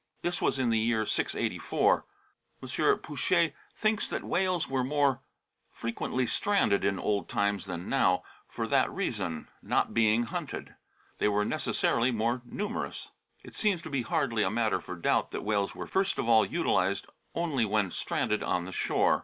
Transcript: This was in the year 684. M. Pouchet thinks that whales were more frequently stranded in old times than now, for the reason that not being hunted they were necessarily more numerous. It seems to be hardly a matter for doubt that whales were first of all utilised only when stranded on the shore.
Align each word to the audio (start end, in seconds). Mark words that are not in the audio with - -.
This 0.23 0.41
was 0.41 0.57
in 0.57 0.71
the 0.71 0.79
year 0.79 1.05
684. 1.05 2.05
M. 2.63 2.97
Pouchet 3.01 3.53
thinks 3.75 4.07
that 4.07 4.23
whales 4.23 4.67
were 4.67 4.83
more 4.83 5.21
frequently 5.71 6.25
stranded 6.25 6.83
in 6.83 6.97
old 6.97 7.29
times 7.29 7.65
than 7.65 7.87
now, 7.87 8.23
for 8.47 8.65
the 8.65 8.89
reason 8.89 9.47
that 9.61 9.69
not 9.69 9.93
being 9.93 10.23
hunted 10.23 10.73
they 11.19 11.27
were 11.27 11.45
necessarily 11.45 12.09
more 12.09 12.41
numerous. 12.45 13.09
It 13.43 13.55
seems 13.55 13.83
to 13.83 13.91
be 13.91 14.01
hardly 14.01 14.41
a 14.41 14.49
matter 14.49 14.81
for 14.81 14.95
doubt 14.95 15.29
that 15.29 15.43
whales 15.45 15.75
were 15.75 15.85
first 15.85 16.17
of 16.17 16.27
all 16.27 16.45
utilised 16.47 17.05
only 17.35 17.63
when 17.63 17.91
stranded 17.91 18.41
on 18.41 18.65
the 18.65 18.71
shore. 18.71 19.19